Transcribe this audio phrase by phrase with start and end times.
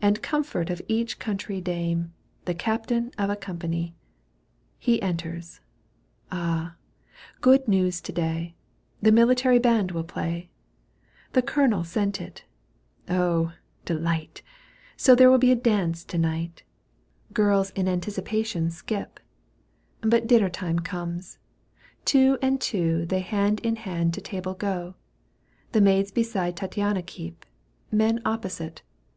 [0.00, 2.12] And comfort of each country dame.
[2.44, 3.96] The captain of a company.
[4.78, 5.58] He enters.
[6.30, 6.76] Ah!
[7.40, 8.54] good news to day!
[9.02, 10.50] The military band will play.
[11.32, 12.44] The colonel sent it.
[13.08, 13.54] Oh!
[13.84, 14.40] delight!
[14.96, 16.62] So there wiU be a dance to night
[17.32, 19.18] Girls in anticipation skip!
[19.18, 20.06] Digitized by VjOOQ 1С 144 EUGENE ON^GUINE.
[20.06, 20.08] canto v.
[20.20, 21.38] But dinner time comes.
[22.04, 24.94] Two and two They hand in hand to table go.
[25.72, 27.44] The maids beside Tattiana keep—
[27.90, 28.82] Men Opposite.